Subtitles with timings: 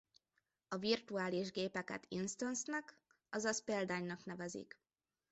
[0.67, 2.95] A virtuális gépeket instance-nak
[3.29, 4.79] azaz példánynak nevezik.